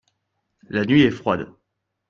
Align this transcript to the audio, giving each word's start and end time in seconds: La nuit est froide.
La 0.67 0.83
nuit 0.83 1.03
est 1.03 1.11
froide. 1.11 1.47